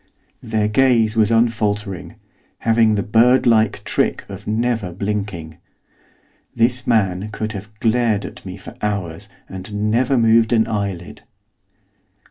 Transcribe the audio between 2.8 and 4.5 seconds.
the bird like trick of